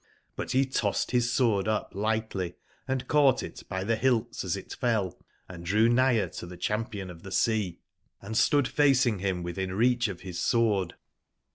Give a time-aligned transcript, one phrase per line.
[0.35, 2.55] But he tossed bis sword up lightly
[2.87, 5.15] and caught it by tbe hilts as it fell,
[5.47, 7.79] and drew nigber to the champion of tbe sea
[8.19, 10.95] and stood 154 facing him within reach of his sword j!?